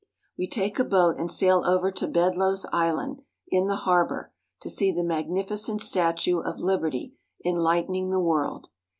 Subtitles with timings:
[0.35, 4.91] We take a boat and sail over to Bedloes Island, in the harbor, to see
[4.91, 7.13] the magnificent statue of Liberty
[7.45, 8.69] Enlightening the World.